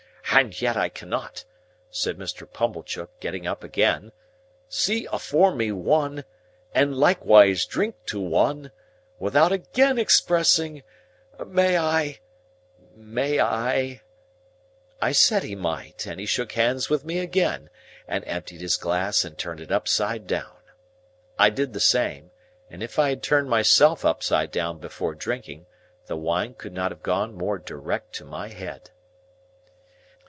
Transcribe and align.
And 0.33 0.59
yet 0.61 0.77
I 0.77 0.87
cannot," 0.87 1.43
said 1.89 2.17
Mr. 2.17 2.49
Pumblechook, 2.51 3.19
getting 3.19 3.45
up 3.45 3.65
again, 3.65 4.13
"see 4.69 5.05
afore 5.11 5.53
me 5.53 5.73
One—and 5.73 6.95
likewise 6.95 7.65
drink 7.65 7.95
to 8.05 8.17
One—without 8.21 9.51
again 9.51 9.99
expressing—May 9.99 11.77
I—may 11.77 13.41
I—?" 13.41 14.01
I 15.01 15.11
said 15.11 15.43
he 15.43 15.53
might, 15.53 16.07
and 16.07 16.17
he 16.17 16.25
shook 16.25 16.53
hands 16.53 16.89
with 16.89 17.03
me 17.03 17.19
again, 17.19 17.69
and 18.07 18.23
emptied 18.25 18.61
his 18.61 18.77
glass 18.77 19.25
and 19.25 19.37
turned 19.37 19.59
it 19.59 19.71
upside 19.71 20.27
down. 20.27 20.59
I 21.37 21.49
did 21.49 21.73
the 21.73 21.81
same; 21.81 22.31
and 22.69 22.81
if 22.81 22.97
I 22.97 23.09
had 23.09 23.21
turned 23.21 23.49
myself 23.49 24.05
upside 24.05 24.51
down 24.51 24.77
before 24.79 25.13
drinking, 25.13 25.65
the 26.05 26.15
wine 26.15 26.53
could 26.53 26.73
not 26.73 26.89
have 26.91 27.03
gone 27.03 27.33
more 27.33 27.57
direct 27.59 28.15
to 28.15 28.25
my 28.25 28.47
head. 28.47 28.91